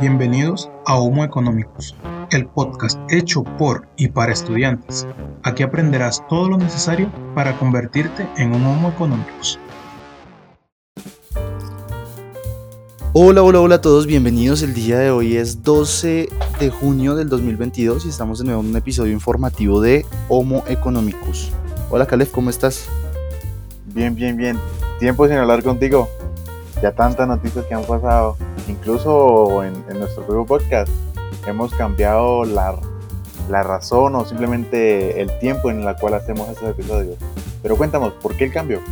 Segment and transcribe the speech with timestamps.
[0.00, 1.94] Bienvenidos a Homo Economicus,
[2.32, 5.06] el podcast hecho por y para estudiantes.
[5.44, 9.60] Aquí aprenderás todo lo necesario para convertirte en un Homo Economicus.
[13.12, 14.62] Hola, hola, hola a todos, bienvenidos.
[14.62, 18.70] El día de hoy es 12 de junio del 2022 y estamos de nuevo en
[18.70, 21.52] un episodio informativo de Homo Economicus.
[21.90, 22.88] Hola Caleb, ¿cómo estás?
[23.94, 24.58] Bien, bien, bien.
[24.98, 26.08] Tiempo sin hablar contigo.
[26.84, 28.36] Ya tantas noticias que han pasado.
[28.68, 30.92] Incluso en, nuestro propio podcast
[31.46, 32.78] hemos cambiado la,
[33.48, 37.16] la, razón o simplemente el tiempo en el cual hacemos estos episodios.
[37.62, 38.82] Pero cuéntanos, ¿por qué el cambio?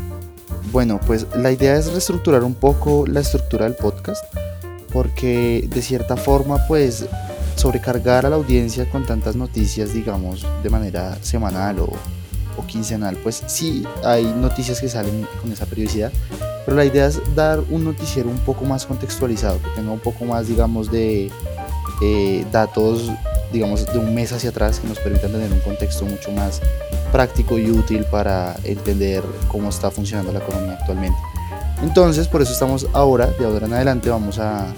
[0.73, 4.25] Bueno, pues la idea es reestructurar un poco la estructura del podcast
[4.91, 7.07] porque de cierta forma pues
[7.57, 11.91] sobrecargar a la audiencia con tantas noticias digamos de manera semanal o
[12.57, 16.13] o quincenal, pues sí hay noticias que salen con esa periodicidad,
[16.65, 20.25] pero la idea es dar un noticiero un poco más contextualizado, que tenga un poco
[20.25, 21.31] más, digamos, de
[22.03, 23.11] eh, datos,
[23.53, 26.61] digamos, de un mes hacia atrás, que nos permitan tener un contexto mucho más
[27.11, 31.19] práctico y útil para entender cómo está funcionando la economía actualmente.
[31.83, 34.73] Entonces, por eso estamos ahora, de ahora en adelante, vamos a,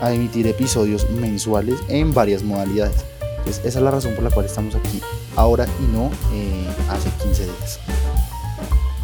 [0.00, 3.04] a emitir episodios mensuales en varias modalidades.
[3.38, 5.00] Entonces, esa es la razón por la cual estamos aquí
[5.36, 7.80] ahora y no eh, hace 15 días.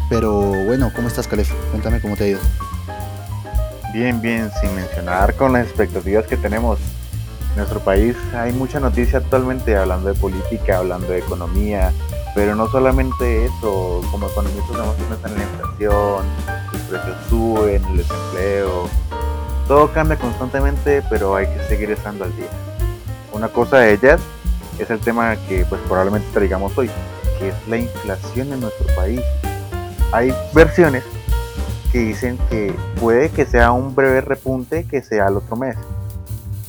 [0.09, 1.51] Pero bueno, ¿cómo estás, Calef?
[1.71, 2.39] Cuéntame cómo te ha ido.
[3.93, 6.79] Bien, bien, sin mencionar con las expectativas que tenemos.
[7.51, 11.91] En nuestro país hay mucha noticia actualmente hablando de política, hablando de economía,
[12.35, 16.25] pero no solamente eso, como economistas tenemos que pensar en la inflación,
[16.71, 18.89] los precios suben, el desempleo,
[19.67, 22.49] todo cambia constantemente, pero hay que seguir estando al día.
[23.33, 24.21] Una cosa de ellas
[24.77, 26.91] es el tema que pues probablemente traigamos hoy,
[27.39, 29.21] que es la inflación en nuestro país.
[30.11, 31.03] Hay versiones
[31.91, 35.75] que dicen que puede que sea un breve repunte que sea el otro mes.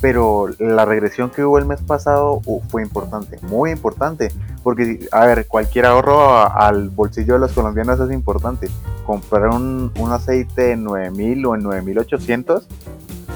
[0.01, 4.31] Pero la regresión que hubo el mes pasado uh, fue importante, muy importante.
[4.63, 8.69] Porque, a ver, cualquier ahorro al bolsillo de los colombianos es importante.
[9.05, 12.69] Comprar un, un aceite en 9000 o en 9800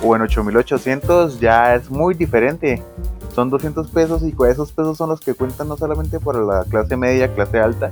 [0.04, 2.82] o en 8800 ya es muy diferente
[3.34, 6.96] son 200 pesos y esos pesos son los que cuentan no solamente para la clase
[6.96, 7.90] media, clase alta,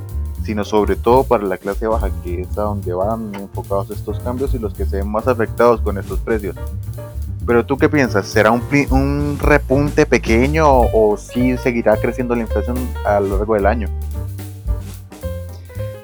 [0.50, 4.52] sino sobre todo para la clase baja, que es a donde van enfocados estos cambios
[4.52, 6.56] y los que se ven más afectados con estos precios.
[7.46, 12.40] Pero tú qué piensas, ¿será un, un repunte pequeño o, si sí seguirá creciendo la
[12.40, 13.88] inflación a lo largo del año?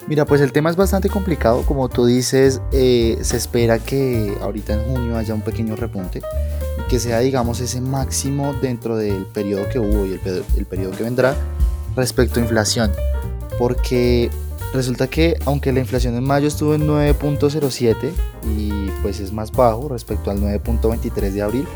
[0.06, 4.74] Mira, pues el tema es bastante complicado, como tú dices, eh, se espera que ahorita
[4.74, 6.22] en junio haya un pequeño repunte
[6.88, 11.02] que sea, digamos, ese máximo dentro del periodo que hubo y el, el periodo que
[11.02, 11.34] vendrá
[11.96, 12.92] respecto a inflación,
[13.58, 14.30] porque
[14.72, 18.12] resulta que aunque la inflación en mayo estuvo en 9.07
[18.56, 18.70] y
[19.02, 21.66] pues es más bajo respecto al 9.23 de abril,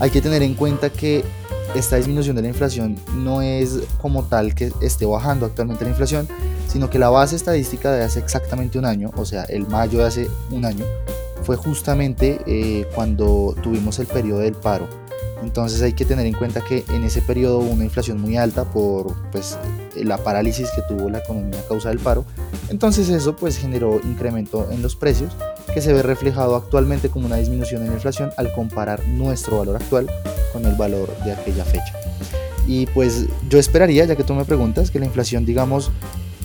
[0.00, 1.24] hay que tener en cuenta que
[1.74, 6.26] esta disminución de la inflación no es como tal que esté bajando actualmente la inflación,
[6.66, 10.06] sino que la base estadística de hace exactamente un año, o sea, el mayo de
[10.06, 10.84] hace un año,
[11.42, 14.88] fue justamente eh, cuando tuvimos el periodo del paro.
[15.42, 18.64] Entonces hay que tener en cuenta que en ese periodo hubo una inflación muy alta
[18.64, 19.58] por pues,
[19.94, 22.24] la parálisis que tuvo la economía a causa del paro.
[22.68, 25.32] Entonces eso pues generó incremento en los precios
[25.72, 29.76] que se ve reflejado actualmente como una disminución en la inflación al comparar nuestro valor
[29.76, 30.10] actual
[30.52, 31.94] con el valor de aquella fecha.
[32.66, 35.90] Y pues yo esperaría, ya que tú me preguntas, que la inflación digamos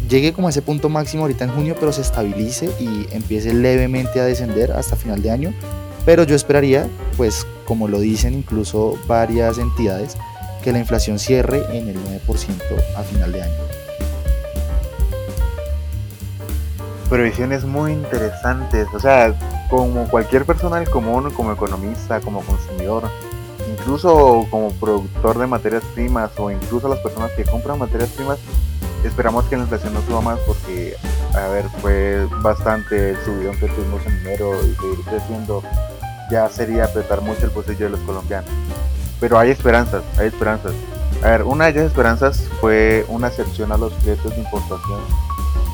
[0.10, 4.20] llegue como a ese punto máximo ahorita en junio, pero se estabilice y empiece levemente
[4.20, 5.54] a descender hasta final de año.
[6.06, 10.18] Pero yo esperaría, pues como lo dicen incluso varias entidades,
[10.62, 12.62] que la inflación cierre en el 9%
[12.98, 13.54] a final de año.
[17.10, 19.36] Previsiones muy interesantes, o sea,
[19.70, 23.04] como cualquier persona común, como economista, como consumidor,
[23.72, 28.40] incluso como productor de materias primas o incluso las personas que compran materias primas,
[29.04, 30.96] esperamos que la inflación no suba más porque,
[31.34, 35.62] a ver, fue bastante el subidón que tuvimos en enero y seguir creciendo
[36.34, 38.50] ya sería apretar mucho el bolsillo de los colombianos.
[39.20, 40.74] Pero hay esperanzas, hay esperanzas.
[41.24, 45.00] A ver, una de esas esperanzas fue una excepción a los fletes de importación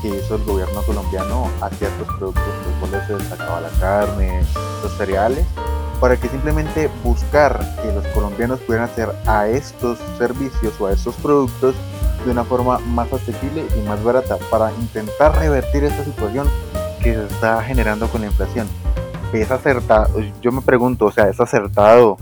[0.02, 4.42] que hizo el gobierno colombiano a ciertos productos, los cuales se destacaba la carne,
[4.82, 5.46] los cereales,
[5.98, 11.14] para que simplemente buscar que los colombianos pudieran hacer a estos servicios o a estos
[11.16, 11.74] productos
[12.24, 16.46] de una forma más asequible y más barata para intentar revertir esta situación
[17.02, 18.68] que se está generando con la inflación.
[19.32, 22.16] Es acertado, yo me pregunto, o sea, es acertado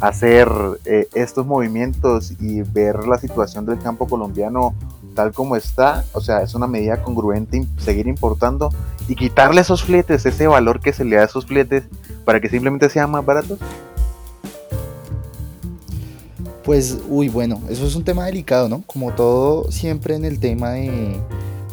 [0.00, 0.48] hacer
[0.84, 4.74] eh, estos movimientos y ver la situación del campo colombiano
[5.14, 8.70] tal como está, o sea, es una medida congruente seguir importando
[9.08, 11.82] y quitarle esos fletes, ese valor que se le da a esos fletes
[12.24, 13.58] para que simplemente sean más baratos.
[16.62, 18.82] Pues, uy, bueno, eso es un tema delicado, ¿no?
[18.86, 21.20] Como todo siempre en el tema de,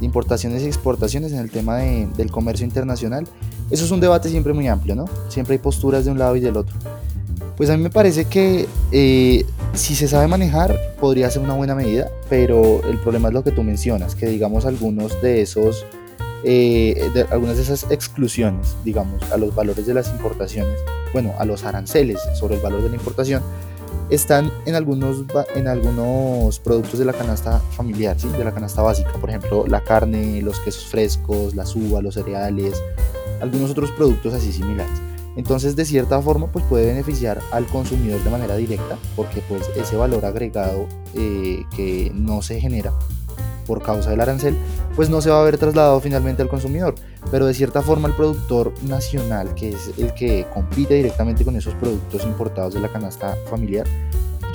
[0.02, 3.28] importaciones y exportaciones, en el tema del comercio internacional,
[3.72, 5.06] eso es un debate siempre muy amplio, ¿no?
[5.30, 6.76] Siempre hay posturas de un lado y del otro.
[7.58, 11.74] Pues a mí me parece que eh, si se sabe manejar podría ser una buena
[11.74, 15.86] medida, pero el problema es lo que tú mencionas, que digamos algunos de esos,
[16.44, 20.80] eh, de, algunas de esas exclusiones, digamos, a los valores de las importaciones,
[21.14, 23.42] bueno, a los aranceles sobre el valor de la importación,
[24.10, 25.24] están en algunos,
[25.56, 28.28] en algunos productos de la canasta familiar, ¿sí?
[28.28, 32.82] de la canasta básica, por ejemplo, la carne, los quesos frescos, las uvas, los cereales,
[33.42, 35.00] algunos otros productos así similares.
[35.36, 39.98] Entonces, de cierta forma, pues puede beneficiar al consumidor de manera directa, porque pues ese
[39.98, 42.94] valor agregado eh, que no se genera
[43.66, 44.56] por causa del arancel,
[44.96, 46.96] pues no se va a ver trasladado finalmente al consumidor.
[47.32, 51.74] Pero de cierta forma el productor nacional, que es el que compite directamente con esos
[51.76, 53.86] productos importados de la canasta familiar,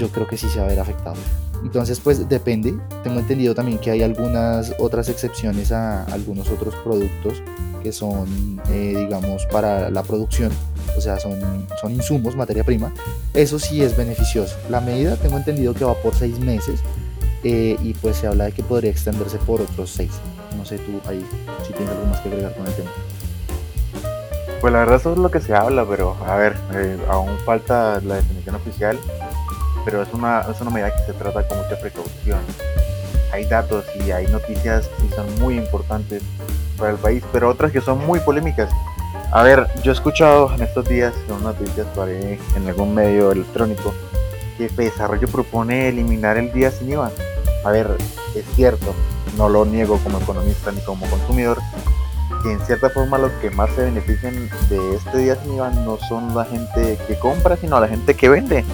[0.00, 1.17] yo creo que sí se va a ver afectado.
[1.62, 2.75] Entonces, pues depende.
[3.05, 7.43] Tengo entendido también que hay algunas otras excepciones a algunos otros productos
[7.82, 10.50] que son, eh, digamos, para la producción,
[10.97, 12.93] o sea, son, son insumos, materia prima.
[13.35, 14.56] Eso sí es beneficioso.
[14.69, 16.81] La medida tengo entendido que va por seis meses
[17.43, 20.12] eh, y pues se habla de que podría extenderse por otros seis.
[20.56, 21.25] No sé tú ahí
[21.67, 22.91] si tienes algo más que agregar con el tema.
[24.61, 27.99] Pues la verdad eso es lo que se habla, pero a ver, eh, aún falta
[28.03, 28.99] la definición oficial,
[29.91, 32.39] pero es una, es una medida que se trata con mucha precaución.
[33.33, 36.23] Hay datos y hay noticias que son muy importantes
[36.79, 38.71] para el país, pero otras que son muy polémicas.
[39.33, 41.87] A ver, yo he escuchado en estos días en noticias
[42.57, 43.93] en algún medio electrónico
[44.57, 47.11] que Desarrollo propone eliminar el día sin IVA.
[47.65, 47.97] A ver,
[48.37, 48.95] es cierto,
[49.37, 51.59] no lo niego como economista ni como consumidor,
[52.45, 54.35] que en cierta forma los que más se benefician
[54.69, 58.29] de este día sin IVA no son la gente que compra, sino la gente que
[58.29, 58.65] vende,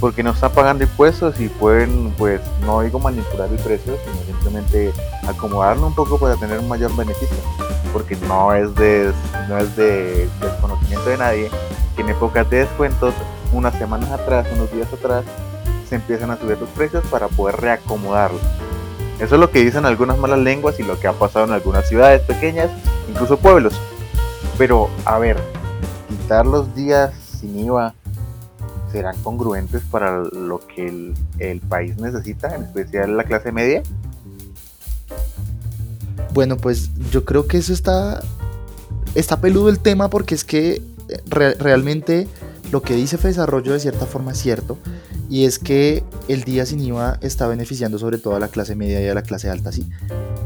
[0.00, 4.92] porque no están pagando impuestos y pueden, pues, no digo manipular el precio, sino simplemente
[5.26, 7.36] acomodarlo un poco para tener un mayor beneficio,
[7.92, 9.12] porque no es de,
[9.48, 11.50] no es de desconocimiento de nadie
[11.96, 13.12] que en épocas de descuentos,
[13.52, 15.24] unas semanas atrás, unos días atrás,
[15.88, 18.42] se empiezan a subir los precios para poder reacomodarlos.
[19.18, 21.88] Eso es lo que dicen algunas malas lenguas y lo que ha pasado en algunas
[21.88, 22.70] ciudades pequeñas,
[23.08, 23.80] incluso pueblos.
[24.56, 25.36] Pero, a ver,
[26.08, 27.94] quitar los días sin IVA
[28.90, 33.82] serán congruentes para lo que el, país necesita, en especial la clase media.
[36.32, 38.20] Bueno, pues yo creo que eso está,
[39.14, 40.82] está peludo el tema porque es que
[41.26, 42.28] realmente
[42.70, 44.78] lo que dice Desarrollo de cierta forma es cierto
[45.28, 49.00] y es que el día sin IVA está beneficiando sobre todo a la clase media
[49.02, 49.86] y a la clase alta, ¿sí?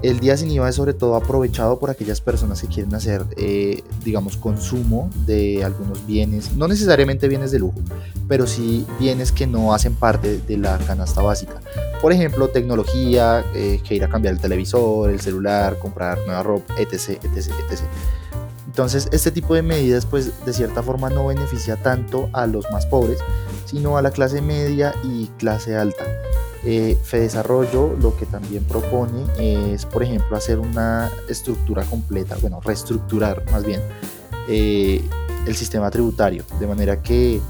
[0.02, 3.84] El día sin IVA es sobre todo aprovechado por aquellas personas que quieren hacer, eh,
[4.04, 7.78] digamos, consumo de algunos bienes, no necesariamente bienes de lujo,
[8.26, 11.60] pero sí bienes que no hacen parte de la canasta básica.
[12.00, 16.74] Por ejemplo, tecnología, eh, que ir a cambiar el televisor, el celular, comprar nueva ropa,
[16.78, 17.80] etc, etc, etc.
[18.66, 22.86] Entonces, este tipo de medidas, pues de cierta forma no beneficia tanto a los más
[22.86, 23.18] pobres,
[23.72, 26.04] sino a la clase media y clase alta.
[26.64, 29.24] Eh, Desarrollo lo que también propone
[29.72, 33.80] es, por ejemplo, hacer una estructura completa, bueno, reestructurar más bien
[34.48, 35.02] eh,
[35.46, 37.40] el sistema tributario, de manera que,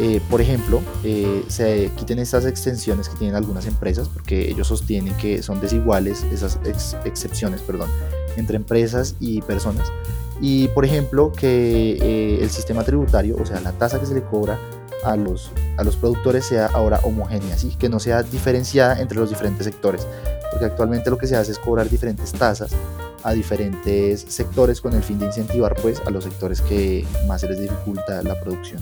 [0.00, 5.16] eh, por ejemplo, eh, se quiten estas extensiones que tienen algunas empresas, porque ellos sostienen
[5.18, 6.58] que son desiguales esas
[7.04, 7.90] excepciones, perdón,
[8.36, 9.92] entre empresas y personas
[10.40, 14.22] y por ejemplo que eh, el sistema tributario, o sea, la tasa que se le
[14.22, 14.58] cobra
[15.04, 17.74] a los, a los productores sea ahora homogénea, ¿sí?
[17.78, 20.06] que no sea diferenciada entre los diferentes sectores,
[20.50, 22.72] porque actualmente lo que se hace es cobrar diferentes tasas
[23.24, 27.48] a diferentes sectores con el fin de incentivar pues a los sectores que más se
[27.48, 28.80] les dificulta la producción.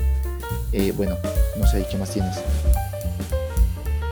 [0.72, 1.16] Eh, bueno,
[1.58, 2.36] no sé, ¿qué más tienes?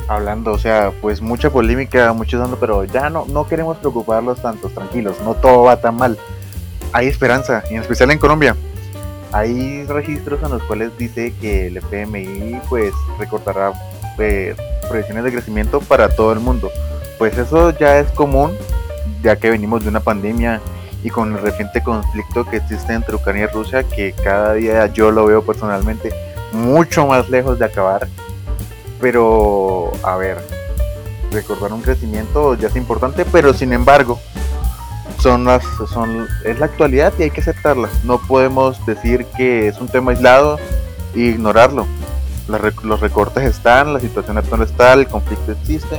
[0.09, 4.73] Hablando, o sea, pues mucha polémica, mucho dando, pero ya no, no queremos preocuparlos tantos,
[4.75, 6.19] tranquilos, no todo va tan mal
[6.95, 8.57] hay esperanza, en especial en Colombia.
[9.33, 13.73] Hay registros en los cuales dice que el FMI pues recortará
[14.17, 14.55] eh,
[14.89, 16.71] proyecciones de crecimiento para todo el mundo.
[17.19, 18.53] Pues eso ya es común,
[19.25, 20.61] ya que venimos de una pandemia
[21.03, 25.11] y con el reciente conflicto que existe entre Ucrania y Rusia, que cada día yo
[25.11, 26.13] lo veo personalmente
[26.53, 28.07] mucho más lejos de acabar.
[29.01, 30.39] Pero, a ver,
[31.33, 34.21] recordar un crecimiento ya es importante, pero sin embargo,
[35.25, 37.89] son las, son, es la actualidad y hay que aceptarla.
[38.05, 40.59] No podemos decir que es un tema aislado
[41.15, 41.87] e ignorarlo.
[42.47, 45.99] los recortes están, la situación actual está, el conflicto existe.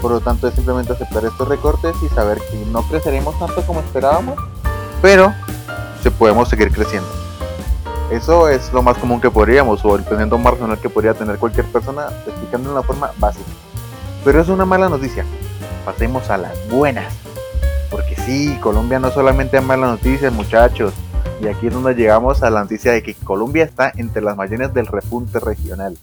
[0.00, 3.80] Por lo tanto, es simplemente aceptar estos recortes y saber que no creceremos tanto como
[3.80, 4.40] esperábamos,
[5.02, 5.34] pero
[6.02, 7.08] se podemos seguir creciendo.
[8.10, 11.36] Eso es lo más común que podríamos, o el pensamiento más racional que podría tener
[11.36, 13.44] cualquier persona, explicando de una forma básica.
[14.24, 15.26] Pero es una mala noticia.
[15.84, 17.12] Pasemos a las buenas.
[17.90, 20.92] Porque sí, Colombia no solamente es mala noticia, muchachos.
[21.40, 24.74] Y aquí es donde llegamos a la noticia de que Colombia está entre las mayores
[24.74, 25.96] del repunte regional.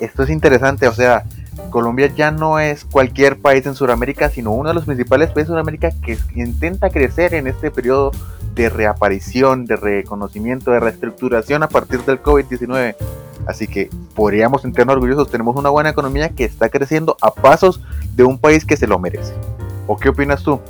[0.00, 1.24] Esto es interesante, o sea,
[1.70, 5.52] Colombia ya no es cualquier país en Sudamérica, sino uno de los principales países de
[5.54, 8.12] Sudamérica que intenta crecer en este periodo
[8.54, 12.96] de reaparición, de reconocimiento, de reestructuración a partir del COVID-19.
[13.46, 17.80] Así que podríamos sentirnos orgullosos, tenemos una buena economía que está creciendo a pasos
[18.14, 19.34] de un país que se lo merece.
[19.86, 20.60] ¿O qué opinas tú?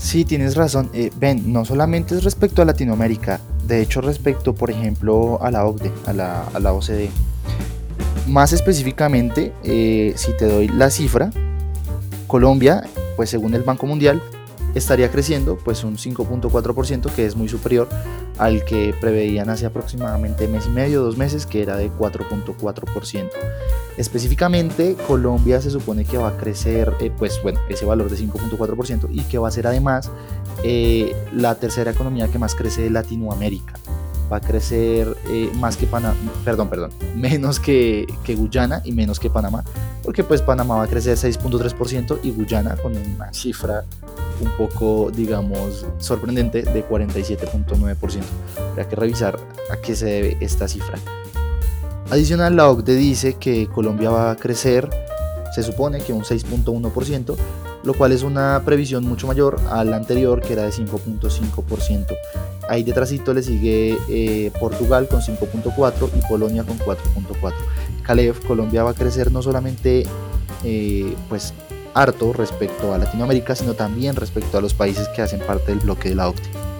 [0.00, 0.88] Sí, tienes razón.
[0.94, 5.66] Eh, ben, no solamente es respecto a Latinoamérica, de hecho respecto, por ejemplo, a la
[5.66, 6.72] OCDE, a la, a la.
[8.26, 11.30] Más específicamente, eh, si te doy la cifra,
[12.26, 12.82] Colombia,
[13.16, 14.22] pues según el Banco Mundial,
[14.74, 17.88] estaría creciendo pues un 5.4% que es muy superior
[18.38, 23.30] al que preveían hace aproximadamente mes y medio, dos meses, que era de 4.4%.
[23.96, 29.08] Específicamente, Colombia se supone que va a crecer, eh, pues bueno, ese valor de 5.4%
[29.10, 30.10] y que va a ser además
[30.64, 33.74] eh, la tercera economía que más crece de Latinoamérica
[34.30, 38.06] va a crecer eh, más que Panamá, perdón, perdón, menos que,
[38.36, 39.64] Guyana y menos que Panamá,
[40.04, 43.84] porque pues Panamá va a crecer 6.3% y Guyana con una cifra
[44.40, 48.22] un poco, digamos, sorprendente de 47.9%.
[48.70, 49.38] Habrá que revisar
[49.70, 50.98] a qué se debe esta cifra.
[52.10, 54.88] Adicional, la OCDE dice que Colombia va a crecer,
[55.54, 57.36] se supone que un 6.1%,
[57.82, 62.16] lo cual es una previsión mucho mayor a la anterior que era de 5.5%.
[62.68, 67.52] Ahí detrásito le sigue eh, Portugal con 5.4 y Polonia con 4.4.
[68.02, 70.04] Calef, Colombia va a crecer no solamente
[70.64, 71.54] eh, pues
[71.94, 76.10] harto respecto a Latinoamérica, sino también respecto a los países que hacen parte del bloque
[76.10, 76.70] de la OCDE.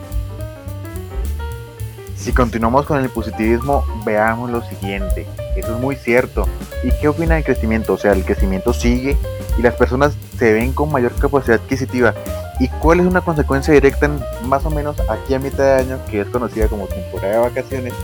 [2.14, 5.26] Si continuamos con el positivismo, veamos lo siguiente.
[5.56, 6.46] Eso es muy cierto.
[6.84, 7.94] ¿Y qué opina del crecimiento?
[7.94, 9.16] O sea, el crecimiento sigue
[9.58, 12.14] y las personas se ven con mayor capacidad adquisitiva.
[12.58, 15.98] ¿Y cuál es una consecuencia directa en más o menos aquí a mitad de año,
[16.10, 17.94] que es conocida como temporada de vacaciones?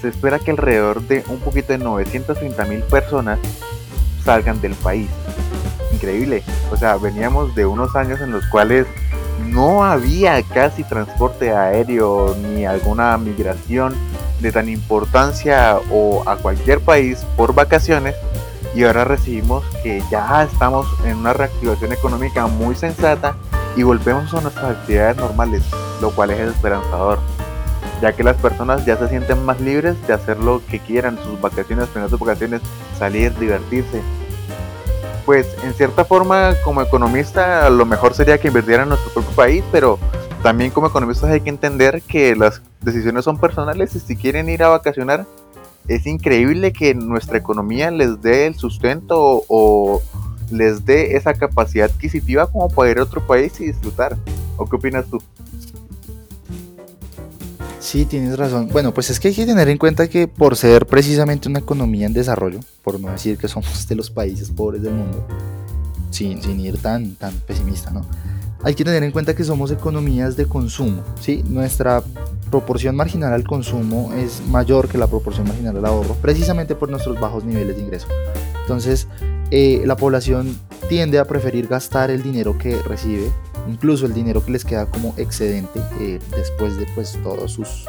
[0.00, 3.38] Se espera que alrededor de un poquito de 930 mil personas
[4.24, 5.08] salgan del país
[5.92, 6.42] increíble.
[6.70, 8.86] O sea, veníamos de unos años en los cuales
[9.46, 13.94] no había casi transporte aéreo ni alguna migración
[14.40, 18.14] de tan importancia o a cualquier país por vacaciones
[18.74, 23.36] y ahora recibimos que ya estamos en una reactivación económica muy sensata
[23.76, 25.62] y volvemos a nuestras actividades normales,
[26.00, 27.18] lo cual es esperanzador,
[28.00, 31.40] ya que las personas ya se sienten más libres de hacer lo que quieran, sus
[31.40, 32.60] vacaciones, sus vacaciones,
[32.98, 34.02] salir, divertirse,
[35.24, 39.64] pues en cierta forma como economista lo mejor sería que invirtiera en nuestro propio país,
[39.70, 39.98] pero
[40.42, 44.62] también como economistas hay que entender que las decisiones son personales y si quieren ir
[44.64, 45.24] a vacacionar
[45.88, 50.00] es increíble que nuestra economía les dé el sustento o,
[50.52, 54.16] les dé esa capacidad adquisitiva como para ir a otro país y disfrutar.
[54.56, 55.20] ¿O qué opinas tú?
[57.80, 58.68] Sí, tienes razón.
[58.70, 62.06] Bueno, pues es que hay que tener en cuenta que por ser precisamente una economía
[62.06, 65.26] en desarrollo, por no decir que somos de los países pobres del mundo,
[66.10, 68.02] sin, sin ir tan, tan pesimista, ¿no?
[68.64, 71.42] Hay que tener en cuenta que somos economías de consumo, ¿sí?
[71.48, 72.02] Nuestra
[72.50, 77.18] proporción marginal al consumo es mayor que la proporción marginal al ahorro, precisamente por nuestros
[77.18, 78.06] bajos niveles de ingreso.
[78.60, 79.08] Entonces,
[79.50, 80.56] eh, la población
[80.88, 83.30] tiende a preferir gastar el dinero que recibe
[83.68, 87.86] incluso el dinero que les queda como excedente eh, después de pues todos sus,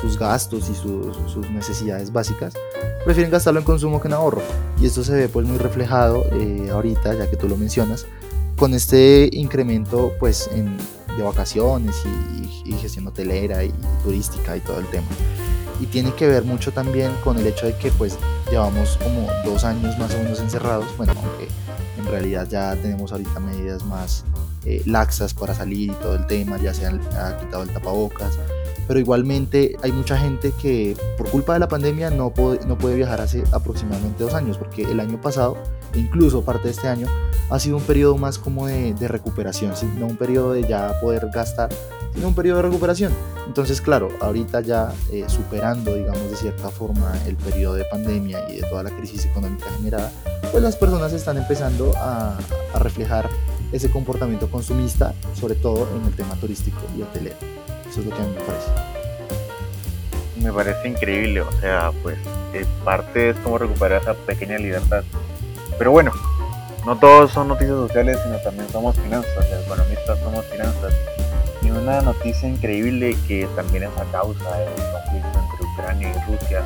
[0.00, 2.54] sus gastos y sus, necesidades básicas,
[3.04, 4.42] prefieren gastarlo en consumo que en ahorro.
[4.80, 8.06] Y esto se ve pues muy reflejado eh, ahorita, ya que tú lo mencionas,
[8.56, 10.76] con este incremento pues en,
[11.16, 13.72] de vacaciones y, gestión hotelera y
[14.02, 15.06] turística y todo el tema.
[15.80, 18.18] Y tiene que ver mucho también con el hecho de que pues
[18.50, 21.48] llevamos como dos años más o menos encerrados, bueno, aunque
[21.98, 24.24] en realidad ya tenemos ahorita medidas más
[24.64, 28.38] eh, laxas para salir y todo el tema, ya se han ha quitado el tapabocas,
[28.86, 32.96] pero igualmente hay mucha gente que por culpa de la pandemia no puede, no puede
[32.96, 35.56] viajar hace aproximadamente dos años, porque el año pasado,
[35.94, 37.06] incluso parte de este año,
[37.50, 41.70] ha sido un periodo más como de, recuperación, no un periodo de ya poder gastar,
[42.14, 43.12] sino un periodo de recuperación.
[43.46, 48.60] Entonces, claro, ahorita ya eh, superando, digamos, de cierta forma el periodo de pandemia y
[48.60, 50.10] de toda la crisis económica generada,
[50.50, 52.36] pues las personas están empezando a,
[52.74, 53.28] a reflejar
[53.72, 57.55] ese comportamiento consumista, sobre todo en el tema turístico y hotelero.
[60.42, 60.88] Me parece.
[60.88, 62.18] Increíble, o sea, pues
[62.84, 65.02] parte es como recuperar esa pequeña libertad.
[65.78, 66.12] Pero bueno,
[66.84, 70.94] no todos son noticias sociales, sino también somos finanzas, economistas somos finanzas.
[71.62, 76.62] Y una noticia increíble que también es a causa del conflicto entre Ucrania y Rusia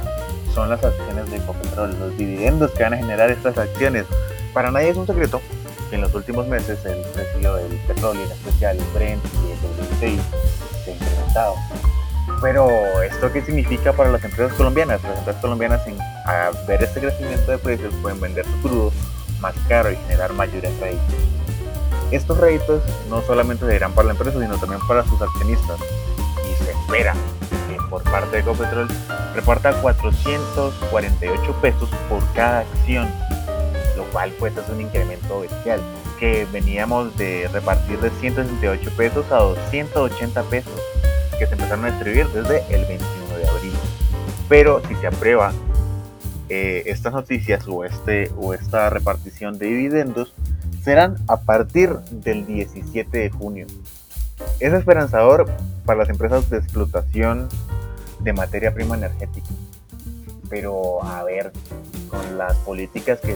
[0.55, 4.05] son las acciones de Ecopetrol, los dividendos que van a generar estas acciones.
[4.53, 5.41] Para nadie es un secreto
[5.89, 10.13] que en los últimos meses el precio del petróleo, en especial el Brent y el
[10.13, 10.21] WTI,
[12.43, 12.69] Pero,
[13.03, 15.03] ¿esto qué significa para las empresas colombianas?
[15.03, 18.93] Las empresas colombianas, en, a ver este crecimiento de precios, pueden vender su crudo
[19.41, 21.15] más caro y generar mayores réditos.
[22.11, 25.79] Estos réditos no solamente se para la empresa, sino también para sus accionistas.
[26.51, 27.15] Y se espera
[27.69, 28.89] que por parte de Ecopetrol
[29.35, 33.09] reparta 448 pesos por cada acción,
[33.97, 35.81] lo cual pues es un incremento bestial,
[36.19, 40.80] que veníamos de repartir de 168 pesos a 280 pesos,
[41.41, 43.73] que se empezaron a distribuir desde el 21 de abril.
[44.47, 45.53] Pero si se aprueba
[46.51, 50.35] eh, estas noticias o, este, o esta repartición de dividendos,
[50.85, 53.67] serán a partir del 17 de junio.
[54.61, 55.51] Es esperanzador
[55.87, 57.49] para las empresas de explotación
[58.21, 59.49] de materia prima energética.
[60.51, 61.53] Pero a ver,
[62.09, 63.35] con las políticas que,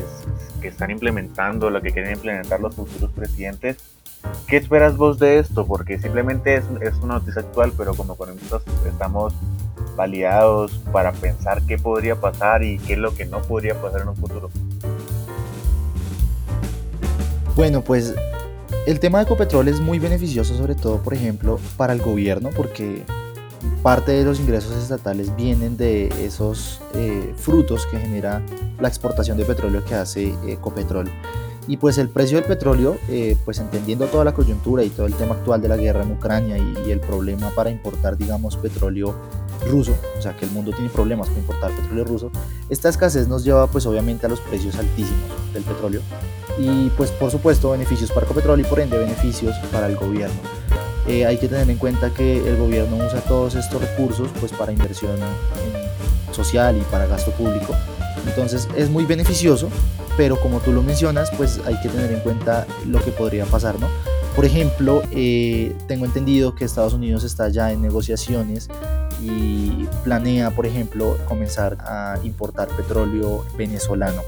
[0.61, 3.79] que están implementando, lo que quieren implementar los futuros presidentes,
[4.47, 5.67] ¿qué esperas vos de esto?
[5.67, 9.35] Porque simplemente es, es una noticia actual, pero como economistas estamos
[9.97, 14.09] validados para pensar qué podría pasar y qué es lo que no podría pasar en
[14.09, 14.51] un futuro.
[17.57, 18.15] Bueno, pues
[18.87, 23.05] el tema de Ecopetrol es muy beneficioso, sobre todo, por ejemplo, para el gobierno, porque
[23.83, 28.43] parte de los ingresos estatales vienen de esos eh, frutos que genera
[28.81, 31.09] la exportación de petróleo que hace Ecopetrol.
[31.67, 35.15] Y pues el precio del petróleo, eh, pues entendiendo toda la coyuntura y todo el
[35.15, 39.15] tema actual de la guerra en Ucrania y, el problema para importar, digamos, petróleo
[39.67, 42.31] ruso, o sea que el mundo tiene problemas para importar petróleo ruso,
[42.69, 46.03] esta escasez nos lleva pues obviamente a los precios altísimos del petróleo
[46.59, 50.37] y pues por supuesto beneficios para Ecopetrol y por ende beneficios para el gobierno.
[51.07, 54.73] Eh, hay que tener en cuenta que el gobierno usa todos estos recursos pues para
[54.73, 55.17] inversión
[56.33, 57.75] social y para gasto público.
[58.27, 59.69] Entonces es muy beneficioso,
[60.17, 63.79] pero como tú lo mencionas, pues hay que tener en cuenta lo que podría pasar,
[63.81, 63.89] ¿no?
[64.35, 68.69] Por ejemplo, eh, tengo entendido que Estados Unidos está ya en negociaciones
[69.21, 74.23] y planea, por ejemplo, comenzar a importar petróleo venezolano.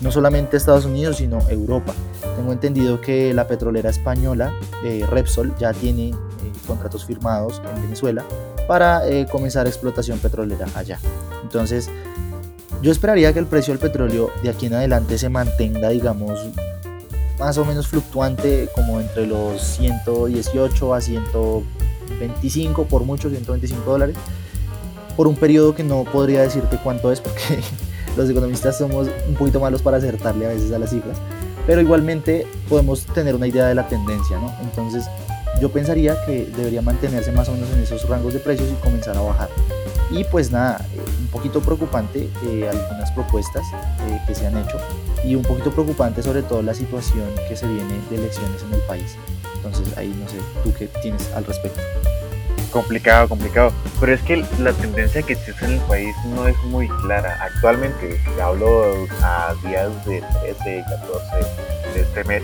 [0.00, 1.92] No solamente Estados Unidos, sino Europa.
[2.36, 4.52] Tengo entendido que la petrolera española,
[4.84, 6.14] eh, Repsol, ya tiene eh,
[6.66, 8.24] contratos firmados en Venezuela
[8.68, 11.00] para eh, comenzar explotación petrolera allá.
[11.42, 11.90] Entonces,
[12.82, 16.40] yo esperaría que el precio del petróleo de aquí en adelante se mantenga, digamos,
[17.38, 24.16] más o menos fluctuante como entre los 118 a 125, por mucho 125 dólares,
[25.16, 27.60] por un periodo que no podría decirte cuánto es porque
[28.16, 31.18] los economistas somos un poquito malos para acertarle a veces a las cifras
[31.68, 34.50] pero igualmente podemos tener una idea de la tendencia, ¿no?
[34.62, 35.04] Entonces
[35.60, 39.18] yo pensaría que debería mantenerse más o menos en esos rangos de precios y comenzar
[39.18, 39.50] a bajar.
[40.10, 43.64] Y pues nada, eh, un poquito preocupante eh, algunas propuestas
[44.06, 44.78] eh, que se han hecho
[45.24, 48.80] y un poquito preocupante sobre todo la situación que se viene de elecciones en el
[48.82, 49.16] país.
[49.56, 51.80] Entonces ahí no sé, tú qué tienes al respecto.
[52.70, 53.72] Complicado, complicado.
[53.98, 57.38] Pero es que la tendencia que existe en el país no es muy clara.
[57.42, 62.42] Actualmente, hablo a días de 13, 14 de este mes,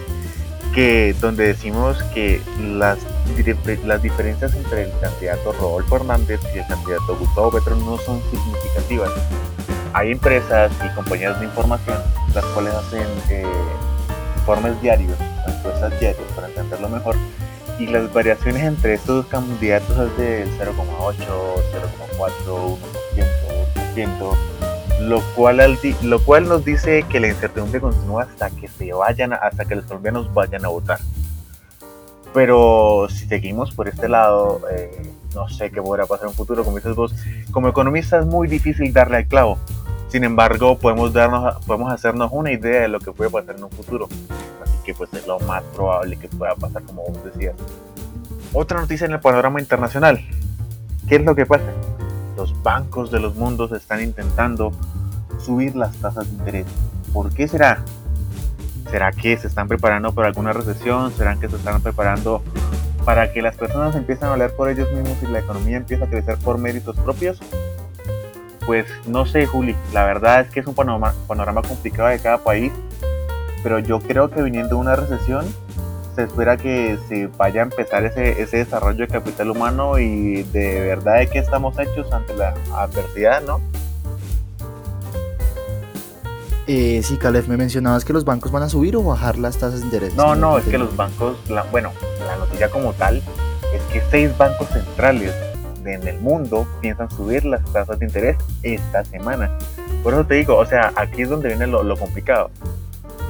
[0.74, 2.98] que donde decimos que las,
[3.84, 9.10] las diferencias entre el candidato Rodolfo Hernández y el candidato Gustavo Petro no son significativas.
[9.92, 11.98] Hay empresas y compañías de información
[12.34, 13.44] las cuales hacen eh,
[14.36, 17.16] informes diarios, encuestas diarias para entenderlo mejor
[17.78, 21.14] y las variaciones entre estos candidatos es de 0,8,
[22.18, 22.78] 0,4,
[23.94, 24.36] 1%,
[25.00, 29.64] lo cual, lo cual nos dice que la incertidumbre continúa hasta que se vayan, hasta
[29.64, 30.98] que los colombianos vayan a votar.
[32.34, 34.90] Pero si seguimos por este lado, eh,
[35.34, 37.14] no sé qué podrá pasar en un futuro, como dices vos,
[37.52, 39.56] como economista es muy difícil darle al clavo.
[40.08, 43.70] Sin embargo, podemos, darnos, podemos hacernos una idea de lo que puede pasar en un
[43.70, 44.08] futuro
[44.84, 47.56] que pues es lo más probable que pueda pasar, como vos decías.
[48.52, 50.20] Otra noticia en el panorama internacional.
[51.08, 51.72] ¿Qué es lo que pasa?
[52.36, 54.72] Los bancos de los mundos están intentando
[55.38, 56.66] subir las tasas de interés.
[57.12, 57.82] ¿Por qué será?
[58.90, 61.12] ¿Será que se están preparando para alguna recesión?
[61.12, 62.42] ¿Será que se están preparando
[63.04, 66.08] para que las personas empiecen a hablar por ellos mismos y la economía empiece a
[66.08, 67.40] crecer por méritos propios?
[68.66, 69.76] Pues no sé, Juli.
[69.92, 71.12] La verdad es que es un panorama,
[71.62, 72.72] complicado de cada país
[73.64, 75.46] pero yo creo que viniendo una recesión
[76.14, 80.82] se espera que se vaya a empezar ese, ese desarrollo de capital humano y de
[80.82, 83.60] verdad de que estamos hechos ante la adversidad, ¿no?
[86.66, 89.80] Eh, sí, Caleb, me mencionabas que los bancos van a subir o bajar las tasas
[89.80, 90.14] de interés.
[90.14, 91.36] No, no, es que los bancos,
[91.70, 91.92] bueno,
[92.26, 93.22] la noticia como tal
[93.74, 95.34] es que seis bancos centrales
[95.84, 99.50] en el mundo piensan subir las tasas de interés esta semana.
[100.02, 102.50] Por eso te digo, o sea, aquí es donde viene lo, complicado.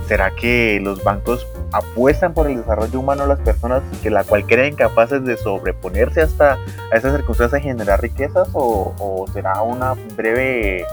[0.07, 4.45] ¿Será que los bancos apuestan por el desarrollo humano de las personas que la cual
[4.47, 6.59] creen capaces de sobreponerse hasta
[6.93, 8.49] a esas circunstancias y generar riquezas?
[8.53, 10.85] ¿O, o será una breve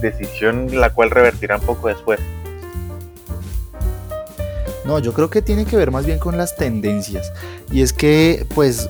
[0.00, 2.20] decisión la cual revertirá un poco después?
[4.84, 7.32] No, yo creo que tiene que ver más bien con las tendencias.
[7.72, 8.88] Y es que, pues,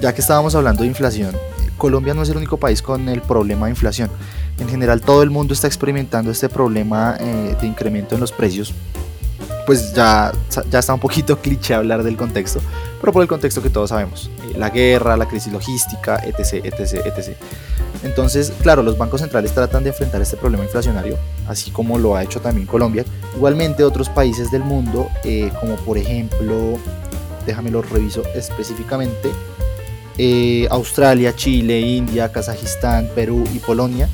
[0.00, 1.34] ya que estábamos hablando de inflación,
[1.78, 4.10] Colombia no es el único país con el problema de inflación.
[4.58, 8.74] En general todo el mundo está experimentando este problema eh, de incremento en los precios.
[9.66, 10.32] Pues ya,
[10.70, 12.60] ya está un poquito cliché hablar del contexto,
[13.00, 14.30] pero por el contexto que todos sabemos.
[14.44, 17.36] Eh, la guerra, la crisis logística, etc, etc, etc.
[18.06, 22.22] Entonces, claro, los bancos centrales tratan de enfrentar este problema inflacionario, así como lo ha
[22.22, 23.04] hecho también Colombia.
[23.34, 26.78] Igualmente otros países del mundo, eh, como por ejemplo,
[27.44, 29.30] déjame lo reviso específicamente,
[30.18, 34.08] eh, Australia, Chile, India, Kazajistán, Perú y Polonia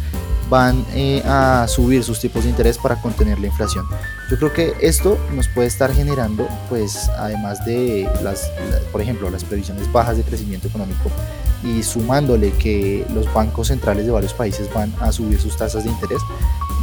[0.53, 3.87] van eh, a subir sus tipos de interés para contener la inflación.
[4.31, 8.51] Yo creo que esto nos puede estar generando, pues además de las,
[8.93, 11.11] por ejemplo, las previsiones bajas de crecimiento económico
[11.65, 15.91] y sumándole que los bancos centrales de varios países van a subir sus tasas de
[15.91, 16.21] interés,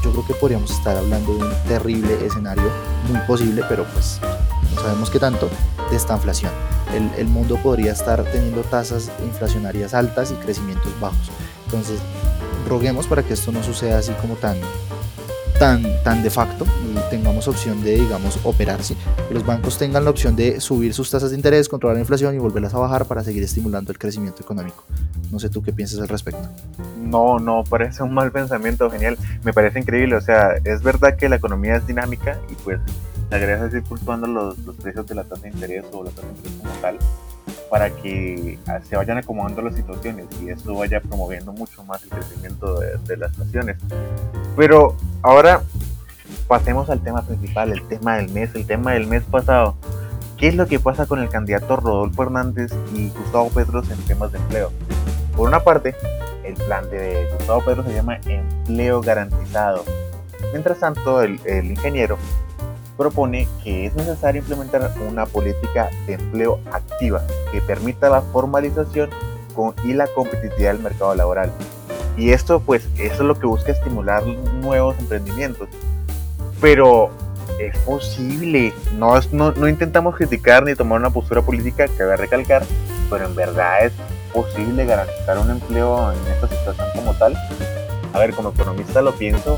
[0.04, 2.72] yo creo que podríamos estar hablando de un terrible escenario,
[3.08, 4.20] muy posible, pero pues
[4.74, 5.48] no sabemos qué tanto,
[5.92, 6.52] de esta inflación
[6.94, 11.30] el, mundo podría estar teniendo tasas inflacionarias altas y crecimientos bajos.
[11.66, 12.00] Entonces,
[12.70, 14.58] roguemos para que esto no suceda así como tan,
[15.58, 18.96] tan, tan de facto y tengamos opción de, digamos, operarse.
[19.28, 22.36] Que los bancos tengan la opción de subir sus tasas de interés, controlar la inflación
[22.36, 24.86] y volverlas a bajar para seguir estimulando el crecimiento económico.
[25.32, 26.48] No sé tú qué piensas al respecto.
[26.98, 29.18] No, no, parece un mal pensamiento, genial.
[29.44, 30.16] Me parece increíble.
[30.16, 32.80] O sea, es verdad que la economía es dinámica y pues
[33.30, 36.12] la gracia es ir fluctuando los, los, precios de la tasa de interés o la
[36.12, 37.00] tasa de interés como tal
[37.70, 42.10] para que ah, se vayan acomodando las situaciones y eso vaya promoviendo mucho más el
[42.10, 43.78] crecimiento de, las naciones.
[44.56, 45.62] Pero ahora
[46.48, 49.76] pasemos al tema principal, el tema del mes, el tema del mes pasado.
[50.38, 54.32] ¿Qué es lo que pasa con el candidato Rodolfo Hernández y Gustavo Petros en temas
[54.32, 54.72] de empleo?
[55.36, 55.96] Por una parte,
[56.44, 59.84] el plan de Gustavo Petro se llama empleo garantizado.
[60.52, 62.18] Mientras tanto, el, el ingeniero
[63.00, 69.10] propone que es necesario implementar una política de empleo activa que permita la formalización
[69.86, 71.50] y la competitividad del mercado laboral.
[72.18, 75.70] Y esto pues eso es lo que busca estimular nuevos emprendimientos.
[76.60, 77.10] Pero
[77.58, 82.64] es posible, no, no, no intentamos criticar ni tomar una postura política que a recalcar,
[83.10, 83.94] pero en verdad es
[84.34, 87.34] posible garantizar un empleo en esta situación como tal.
[88.12, 89.58] A ver, como economista lo pienso,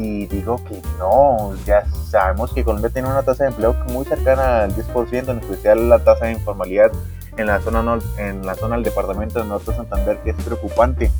[0.00, 4.64] y digo que no, ya sabemos que Colombia tiene una tasa de empleo muy cercana
[4.64, 6.90] al 10%, en especial la tasa de informalidad
[7.36, 11.10] en la zona, en la zona del departamento de Norte Santander, que es preocupante.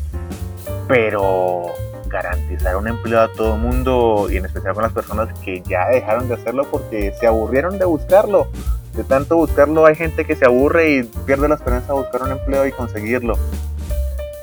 [0.89, 1.67] Pero
[2.07, 5.89] garantizar un empleo a todo el mundo y en especial con las personas que ya
[5.89, 8.49] dejaron de hacerlo porque se aburrieron de buscarlo.
[8.95, 12.33] De tanto buscarlo hay gente que se aburre y pierde la esperanza de buscar un
[12.33, 13.37] empleo y conseguirlo.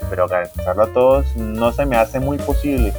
[0.09, 2.93] Pero garantizarlo a todos no se me hace muy posible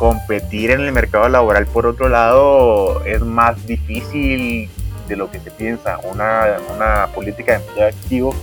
[0.00, 4.70] competir en el mercado laboral por otro lado es más difícil
[5.06, 5.98] de lo que se piensa.
[6.10, 8.34] Una, política de empleo activo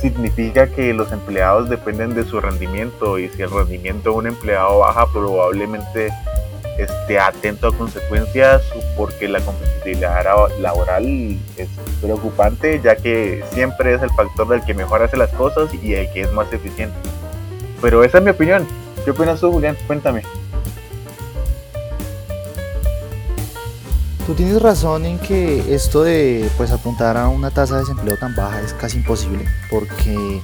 [0.00, 4.78] significa que los empleados dependen de su rendimiento y si el rendimiento de un empleado
[4.78, 6.08] baja probablemente
[6.78, 8.62] esté atento a consecuencias
[8.96, 10.24] porque la competitividad
[10.58, 11.68] laboral es
[12.00, 16.10] preocupante ya que siempre es el factor del que mejor hace las cosas y el
[16.14, 16.96] que es más eficiente.
[17.82, 18.66] Pero esa es mi opinión.
[19.04, 19.76] ¿Qué opinas tú, Julián?
[19.86, 20.22] Cuéntame.
[24.26, 28.34] Tú tienes razón en que esto de pues apuntar a una tasa de desempleo tan
[28.34, 30.40] baja es casi imposible porque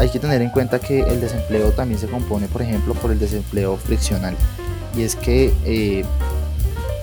[0.00, 3.20] hay que tener en cuenta que el desempleo también se compone, por ejemplo, por el
[3.20, 4.36] desempleo friccional.
[4.96, 6.04] Y es que eh,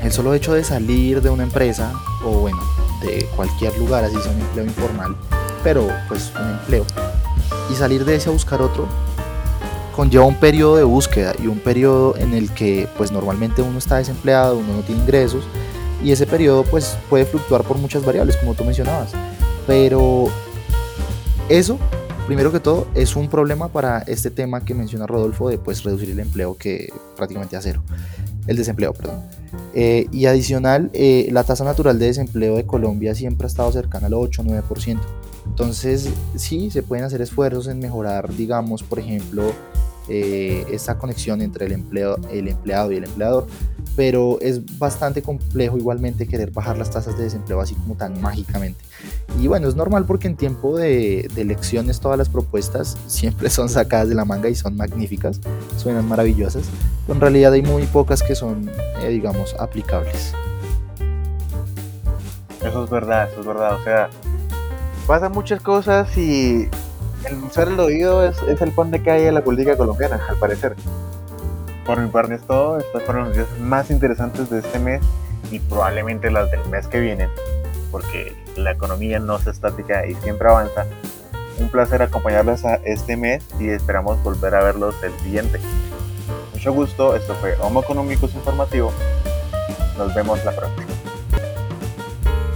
[0.01, 1.93] el solo hecho de salir de una empresa
[2.25, 2.59] o bueno,
[3.01, 5.15] de cualquier lugar, así sea un empleo informal,
[5.63, 6.85] pero pues un empleo,
[7.71, 8.85] y salir de ese a buscar otro,
[9.95, 13.95] conlleva un periodo de búsqueda y un periodo en el que pues normalmente uno está
[13.95, 15.45] desempleado, uno no tiene ingresos
[16.03, 19.11] y ese periodo pues puede fluctuar por muchas variables como tú mencionabas.
[19.67, 20.27] Pero
[21.49, 21.77] eso
[22.27, 26.11] primero que todo es un problema para este tema que menciona Rodolfo de pues reducir
[26.11, 27.83] el empleo que prácticamente a cero.
[28.47, 29.21] El desempleo perdón.
[29.73, 34.07] Eh, y adicional eh, la tasa natural de desempleo de Colombia siempre ha estado cercana
[34.07, 34.99] al 8 9%
[35.45, 39.53] entonces sí se pueden hacer esfuerzos en mejorar digamos por ejemplo
[40.09, 43.47] eh, esta conexión entre el, empleo, el empleado y el empleador
[43.95, 48.83] pero es bastante complejo igualmente querer bajar las tasas de desempleo así como tan mágicamente.
[49.39, 54.09] Y bueno, es normal porque en tiempo de, elecciones todas las propuestas siempre son sacadas
[54.09, 55.39] de la manga y son magníficas,
[55.77, 56.63] suenan maravillosas,
[57.05, 58.69] pero en realidad hay muy pocas que son,
[59.01, 60.33] eh, digamos, aplicables.
[62.63, 64.09] Eso es verdad, eso es verdad, o sea,
[65.07, 66.69] pasan muchas cosas y
[67.25, 70.35] el usar el oído es, es el pan de calle de la política colombiana, al
[70.37, 70.75] parecer.
[71.85, 75.01] Por mi parte es todo, estas fueron las noticias más interesantes de este mes
[75.51, 77.27] y probablemente las del mes que viene,
[77.91, 80.85] porque la economía no es estática y siempre avanza.
[81.59, 85.59] Un placer acompañarles a este mes y esperamos volver a verlos el siguiente.
[86.53, 88.91] Mucho gusto, esto fue Homo Económicos Informativo.
[89.97, 90.87] Nos vemos la próxima.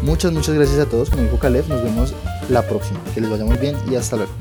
[0.02, 1.10] Muchas, muchas gracias a todos.
[1.10, 2.14] Como dijo Caleb, nos vemos
[2.50, 3.00] la próxima.
[3.14, 4.32] Que les vaya muy bien y hasta luego.